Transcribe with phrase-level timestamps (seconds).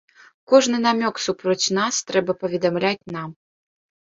[0.53, 3.29] Кожны намёк супроць нас трэба паведамляць нам.